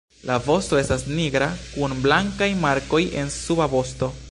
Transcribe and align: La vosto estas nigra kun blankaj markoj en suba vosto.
La 0.27 0.35
vosto 0.45 0.79
estas 0.83 1.03
nigra 1.17 1.49
kun 1.75 1.95
blankaj 2.07 2.49
markoj 2.65 3.03
en 3.23 3.33
suba 3.39 3.69
vosto. 3.79 4.13